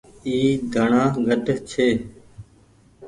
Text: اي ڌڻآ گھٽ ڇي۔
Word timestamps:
اي 0.27 0.37
ڌڻآ 0.73 1.03
گھٽ 1.27 1.45
ڇي۔ 1.69 1.87